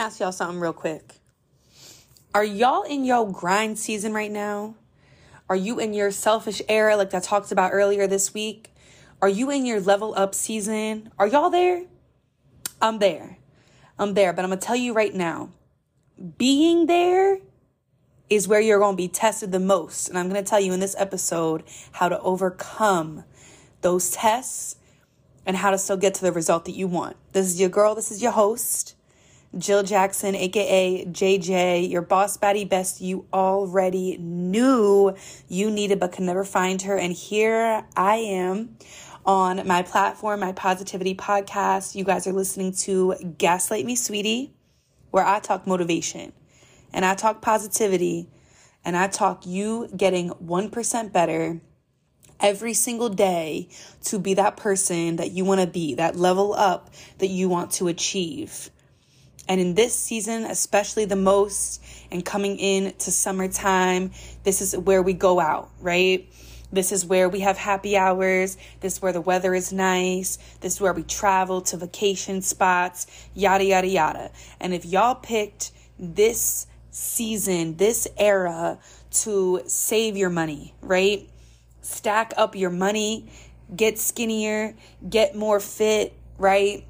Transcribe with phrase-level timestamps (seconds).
[0.00, 1.16] ask y'all something real quick.
[2.34, 4.74] Are y'all in your grind season right now?
[5.48, 8.72] Are you in your selfish era like I talked about earlier this week?
[9.20, 11.10] Are you in your level up season?
[11.18, 11.84] Are y'all there?
[12.80, 13.36] I'm there.
[13.98, 15.50] I'm there, but I'm to tell you right now.
[16.38, 17.38] Being there
[18.30, 20.08] is where you're to be tested the most.
[20.08, 21.62] And I'm to tell you in this episode
[21.92, 23.24] how to overcome
[23.82, 24.76] those tests
[25.44, 27.16] and how to still get to the result that you want.
[27.32, 28.94] This is your girl, this is your host,
[29.58, 35.12] Jill Jackson, aka JJ, your boss baddie best you already knew
[35.48, 36.96] you needed but could never find her.
[36.96, 38.76] And here I am
[39.26, 41.96] on my platform, my positivity podcast.
[41.96, 44.54] You guys are listening to Gaslight Me Sweetie,
[45.10, 46.32] where I talk motivation
[46.92, 48.28] and I talk positivity
[48.84, 51.60] and I talk you getting 1% better
[52.38, 53.68] every single day
[54.04, 57.72] to be that person that you want to be, that level up that you want
[57.72, 58.70] to achieve.
[59.50, 64.12] And in this season, especially the most, and coming in to summertime,
[64.44, 66.26] this is where we go out, right?
[66.72, 68.56] This is where we have happy hours.
[68.80, 70.38] This is where the weather is nice.
[70.60, 74.30] This is where we travel to vacation spots, yada, yada, yada.
[74.60, 78.78] And if y'all picked this season, this era
[79.10, 81.28] to save your money, right?
[81.82, 83.30] stack up your money,
[83.74, 84.74] get skinnier,
[85.08, 86.84] get more fit, right?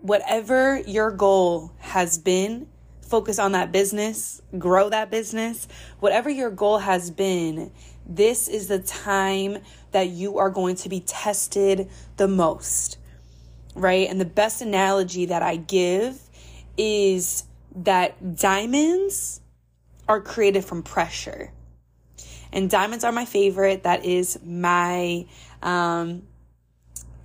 [0.00, 2.68] Whatever your goal has been,
[3.00, 5.66] focus on that business, grow that business.
[6.00, 7.72] Whatever your goal has been,
[8.06, 9.58] this is the time
[9.92, 12.98] that you are going to be tested the most,
[13.74, 14.08] right?
[14.08, 16.20] And the best analogy that I give
[16.76, 19.40] is that diamonds
[20.06, 21.52] are created from pressure
[22.52, 23.82] and diamonds are my favorite.
[23.82, 25.26] That is my
[25.62, 26.22] um,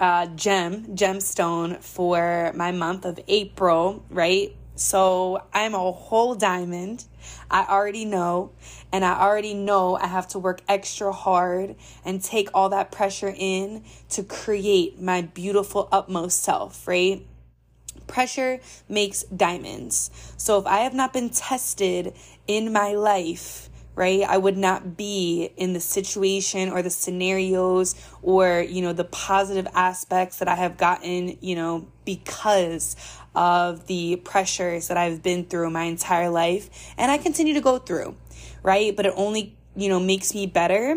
[0.00, 4.56] uh, gem, gemstone for my month of April, right?
[4.74, 7.04] So I'm a whole diamond.
[7.50, 8.52] I already know,
[8.92, 13.32] and I already know I have to work extra hard and take all that pressure
[13.36, 17.26] in to create my beautiful utmost self, right?
[18.06, 20.10] Pressure makes diamonds.
[20.38, 22.14] So if I have not been tested
[22.46, 23.69] in my life,
[24.00, 24.22] right?
[24.22, 29.68] I would not be in the situation or the scenarios or, you know, the positive
[29.74, 32.96] aspects that I have gotten, you know, because
[33.34, 37.76] of the pressures that I've been through my entire life and I continue to go
[37.76, 38.16] through,
[38.62, 38.96] right?
[38.96, 40.96] But it only, you know, makes me better.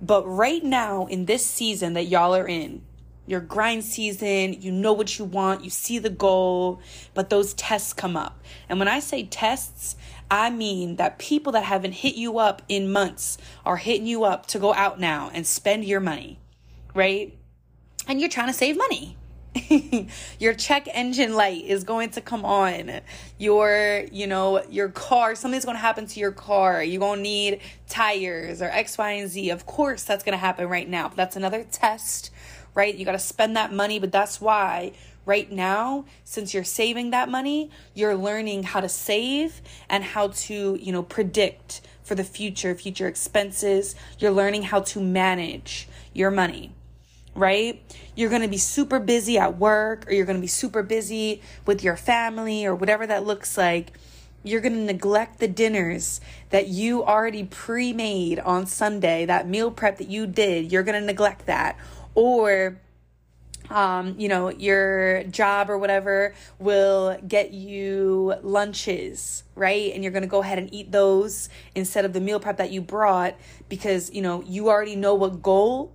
[0.00, 2.82] But right now in this season that y'all are in,
[3.26, 6.80] your grind season, you know what you want, you see the goal,
[7.14, 8.42] but those tests come up.
[8.68, 9.96] And when I say tests,
[10.30, 14.46] I mean that people that haven't hit you up in months are hitting you up
[14.46, 16.38] to go out now and spend your money,
[16.94, 17.36] right?
[18.08, 19.16] And you're trying to save money.
[20.38, 23.00] your check engine light is going to come on.
[23.38, 26.82] Your, you know, your car, something's going to happen to your car.
[26.82, 29.50] You're going to need tires or X, Y, and Z.
[29.50, 31.08] Of course, that's going to happen right now.
[31.08, 32.30] But that's another test,
[32.74, 32.94] right?
[32.94, 34.92] You got to spend that money, but that's why
[35.26, 40.78] right now since you're saving that money you're learning how to save and how to
[40.80, 46.72] you know predict for the future future expenses you're learning how to manage your money
[47.34, 47.82] right
[48.14, 51.42] you're going to be super busy at work or you're going to be super busy
[51.66, 53.92] with your family or whatever that looks like
[54.44, 56.20] you're going to neglect the dinners
[56.50, 60.70] that you already pre-made on Sunday, that meal prep that you did.
[60.70, 61.78] You're going to neglect that.
[62.14, 62.78] Or
[63.70, 69.92] um, you know, your job or whatever will get you lunches, right?
[69.94, 72.70] And you're going to go ahead and eat those instead of the meal prep that
[72.70, 73.36] you brought
[73.68, 75.92] because, you know, you already know what goal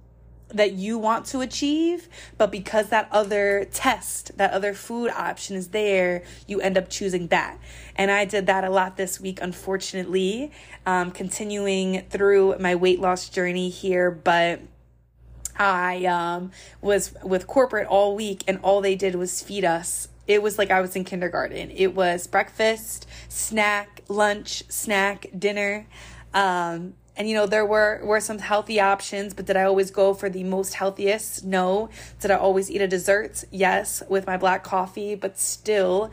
[0.52, 5.70] that you want to achieve, but because that other test, that other food option is
[5.70, 7.60] there, you end up choosing that.
[7.96, 10.52] And I did that a lot this week, unfortunately,
[10.88, 14.62] um, continuing through my weight loss journey here, but
[15.60, 20.08] I um, was with corporate all week, and all they did was feed us.
[20.26, 21.70] It was like I was in kindergarten.
[21.72, 25.86] It was breakfast, snack, lunch, snack, dinner.
[26.34, 30.14] Um, and you know there were were some healthy options but did i always go
[30.14, 31.90] for the most healthiest no
[32.22, 36.10] did i always eat a dessert yes with my black coffee but still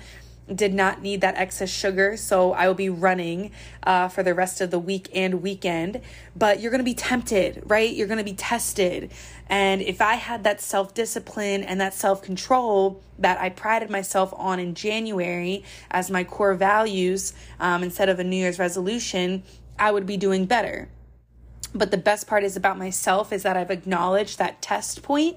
[0.55, 3.51] did not need that excess sugar, so I will be running
[3.83, 6.01] uh, for the rest of the week and weekend.
[6.37, 7.93] But you're gonna be tempted, right?
[7.93, 9.11] You're gonna be tested.
[9.49, 14.33] And if I had that self discipline and that self control that I prided myself
[14.37, 19.43] on in January as my core values um, instead of a New Year's resolution,
[19.79, 20.89] I would be doing better.
[21.75, 25.37] But the best part is about myself is that I've acknowledged that test point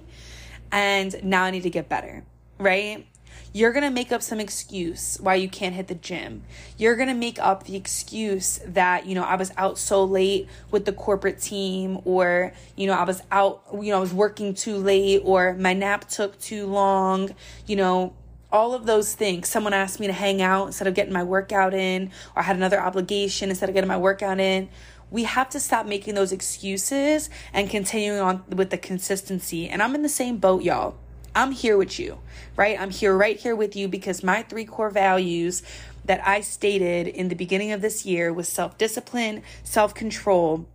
[0.72, 2.24] and now I need to get better,
[2.58, 3.06] right?
[3.52, 6.44] You're going to make up some excuse why you can't hit the gym.
[6.78, 10.48] You're going to make up the excuse that, you know, I was out so late
[10.72, 14.54] with the corporate team or, you know, I was out, you know, I was working
[14.54, 17.34] too late or my nap took too long,
[17.66, 18.14] you know,
[18.52, 19.48] all of those things.
[19.48, 22.56] Someone asked me to hang out instead of getting my workout in, or I had
[22.56, 24.70] another obligation instead of getting my workout in.
[25.12, 29.68] We have to stop making those excuses and continuing on with the consistency.
[29.68, 30.98] And I'm in the same boat, y'all.
[31.36, 32.20] I'm here with you,
[32.56, 32.80] right?
[32.80, 35.64] I'm here right here with you because my three core values
[36.06, 40.68] that I stated in the beginning of this year was self discipline, self control,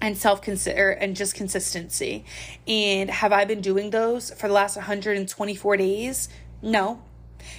[0.00, 2.24] and self consider and just consistency.
[2.66, 6.28] And have I been doing those for the last 124 days?
[6.62, 7.02] No.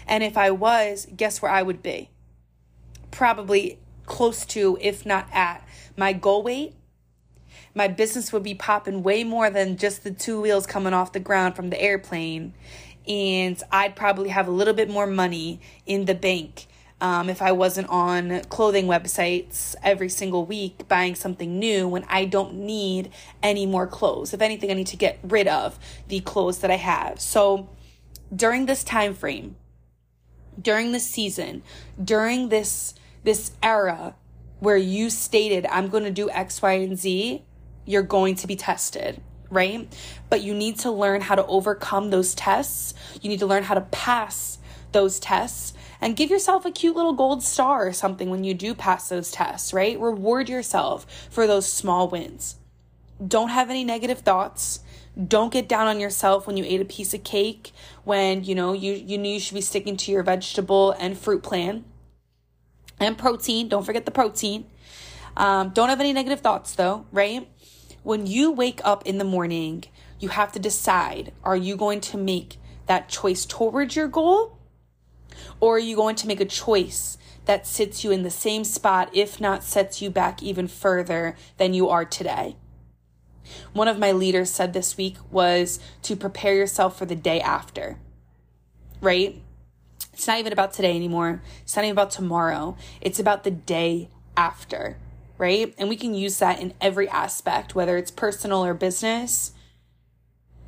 [0.08, 2.10] And if I was, guess where I would be?
[3.12, 6.76] Probably close to, if not at, my goal weight.
[7.78, 11.20] My business would be popping way more than just the two wheels coming off the
[11.20, 12.56] ground from the airplane.
[13.08, 16.66] And I'd probably have a little bit more money in the bank
[17.00, 22.26] um, if I wasn't on clothing websites every single week buying something new when I
[22.26, 23.12] don't need
[23.44, 24.34] any more clothes.
[24.34, 25.78] If anything, I need to get rid of
[26.08, 27.22] the clothes that I have.
[27.22, 27.70] So
[28.36, 29.56] during this time frame,
[30.60, 31.62] during this season,
[32.04, 34.16] during this this era
[34.60, 37.44] where you stated I'm going to do X, Y, and Z,
[37.88, 39.88] you're going to be tested, right?
[40.30, 42.94] But you need to learn how to overcome those tests.
[43.22, 44.60] You need to learn how to pass
[44.92, 48.76] those tests and give yourself a cute little gold star or something when you do
[48.76, 50.00] pass those tests, right?
[50.00, 52.58] Reward yourself for those small wins.
[53.26, 54.82] Don't have any negative thoughts
[55.26, 57.72] don't get down on yourself when you ate a piece of cake
[58.04, 61.42] when you know you you knew you should be sticking to your vegetable and fruit
[61.42, 61.84] plan
[63.00, 64.66] and protein don't forget the protein
[65.36, 67.50] um, don't have any negative thoughts though right
[68.08, 69.84] when you wake up in the morning
[70.18, 74.58] you have to decide are you going to make that choice towards your goal
[75.60, 79.10] or are you going to make a choice that sits you in the same spot
[79.12, 82.56] if not sets you back even further than you are today
[83.74, 87.98] one of my leaders said this week was to prepare yourself for the day after,
[89.02, 89.42] right?
[90.14, 91.42] It's not even about today anymore.
[91.62, 92.76] It's not even about tomorrow.
[93.02, 94.98] It's about the day after,
[95.38, 95.74] right?
[95.78, 99.52] And we can use that in every aspect, whether it's personal or business.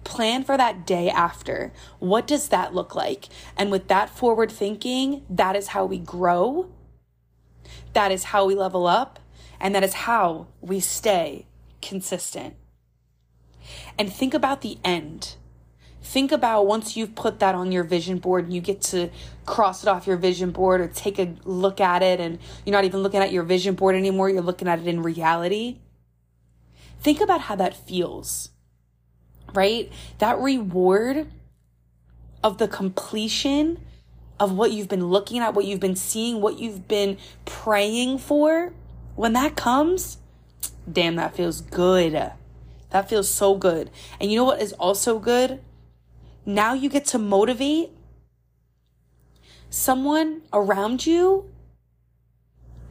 [0.04, 1.74] Plan for that day after.
[2.00, 3.26] What does that look like?
[3.58, 6.70] And with that forward thinking, that is how we grow.
[7.94, 9.20] That is how we level up.
[9.60, 11.46] And that is how we stay
[11.82, 12.56] consistent.
[13.98, 15.36] And think about the end.
[16.02, 19.10] Think about once you've put that on your vision board and you get to
[19.46, 22.86] cross it off your vision board or take a look at it and you're not
[22.86, 25.80] even looking at your vision board anymore, you're looking at it in reality.
[27.02, 28.50] Think about how that feels,
[29.54, 29.92] right?
[30.20, 31.28] That reward
[32.44, 33.80] of the completion
[34.40, 38.74] of what you've been looking at, what you've been seeing, what you've been praying for,
[39.16, 40.18] when that comes,
[40.92, 42.32] damn, that feels good.
[42.92, 43.92] That feels so good.
[44.20, 45.60] And you know what is also good?
[46.46, 47.92] Now you get to motivate
[49.70, 51.52] someone around you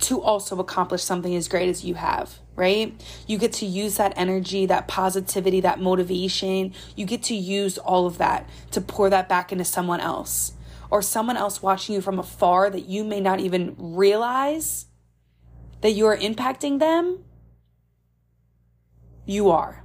[0.01, 2.95] to also accomplish something as great as you have, right?
[3.27, 6.73] You get to use that energy, that positivity, that motivation.
[6.95, 10.53] You get to use all of that to pour that back into someone else
[10.91, 14.87] or someone else watching you from afar that you may not even realize
[15.81, 17.25] that you are impacting them.
[19.27, 19.83] You are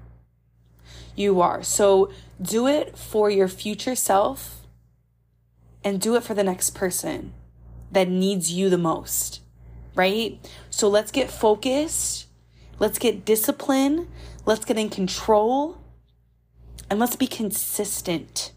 [1.15, 1.63] you are.
[1.63, 4.65] So do it for your future self
[5.83, 7.33] and do it for the next person
[7.91, 9.41] that needs you the most,
[9.95, 10.39] right?
[10.69, 12.27] So let's get focused.
[12.79, 14.07] Let's get discipline.
[14.45, 15.77] Let's get in control.
[16.89, 18.51] And let's be consistent.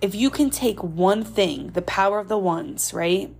[0.00, 3.34] If you can take one thing, the power of the ones, right?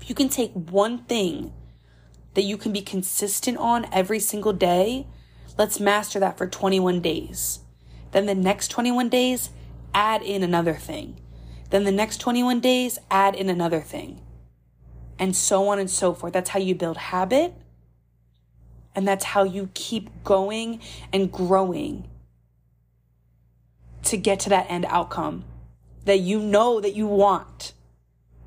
[0.00, 1.52] If you can take one thing
[2.34, 5.06] that you can be consistent on every single day,
[5.58, 7.58] Let's master that for 21 days.
[8.12, 9.50] Then the next 21 days,
[9.92, 11.20] add in another thing.
[11.70, 14.22] Then the next 21 days, add in another thing.
[15.18, 16.32] And so on and so forth.
[16.32, 17.54] That's how you build habit.
[18.94, 20.80] And that's how you keep going
[21.12, 22.08] and growing
[24.04, 25.44] to get to that end outcome
[26.04, 27.72] that you know that you want.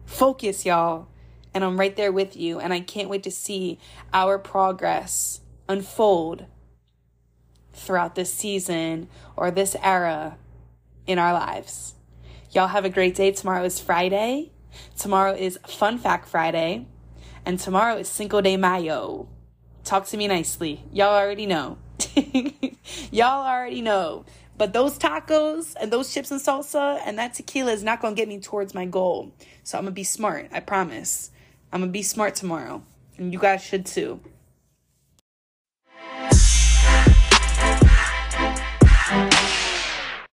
[0.05, 1.09] Focus, y'all.
[1.53, 2.59] And I'm right there with you.
[2.59, 3.79] And I can't wait to see
[4.13, 6.45] our progress unfold
[7.73, 10.37] throughout this season or this era
[11.07, 11.95] in our lives.
[12.51, 13.31] Y'all have a great day.
[13.31, 14.51] Tomorrow is Friday.
[14.97, 16.85] Tomorrow is Fun Fact Friday.
[17.45, 19.27] And tomorrow is Cinco de Mayo.
[19.83, 20.83] Talk to me nicely.
[20.91, 21.77] Y'all already know.
[23.11, 24.25] Y'all already know.
[24.57, 28.21] But those tacos and those chips and salsa and that tequila is not going to
[28.21, 29.31] get me towards my goal.
[29.63, 30.49] So I'm going to be smart.
[30.51, 31.31] I promise.
[31.71, 32.83] I'm going to be smart tomorrow.
[33.17, 34.19] And you guys should too.